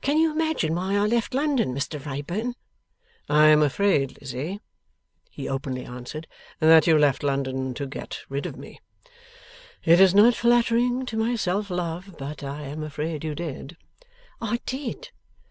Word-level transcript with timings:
'Can 0.00 0.16
you 0.16 0.30
imagine 0.30 0.74
why 0.74 0.96
I 0.96 1.04
left 1.04 1.34
London, 1.34 1.74
Mr 1.74 2.02
Wrayburn?' 2.02 2.54
'I 3.28 3.46
am 3.48 3.62
afraid, 3.62 4.16
Lizzie,' 4.18 4.58
he 5.30 5.50
openly 5.50 5.84
answered, 5.84 6.26
'that 6.60 6.86
you 6.86 6.96
left 6.96 7.22
London 7.22 7.74
to 7.74 7.84
get 7.86 8.20
rid 8.30 8.46
of 8.46 8.56
me. 8.56 8.80
It 9.84 10.00
is 10.00 10.14
not 10.14 10.34
flattering 10.34 11.04
to 11.04 11.18
my 11.18 11.36
self 11.36 11.68
love, 11.68 12.14
but 12.16 12.42
I 12.42 12.62
am 12.68 12.82
afraid 12.82 13.22
you 13.22 13.34
did.' 13.34 13.76
'I 14.40 14.60
did. 14.64 15.10